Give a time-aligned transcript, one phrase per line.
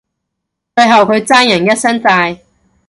[0.75, 2.39] 最後佢爭人一身債